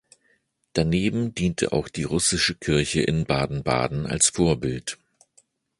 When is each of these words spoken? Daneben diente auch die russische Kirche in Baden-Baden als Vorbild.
Daneben 0.73 1.35
diente 1.35 1.71
auch 1.73 1.87
die 1.87 2.05
russische 2.05 2.55
Kirche 2.55 3.03
in 3.03 3.25
Baden-Baden 3.27 4.07
als 4.07 4.29
Vorbild. 4.29 4.97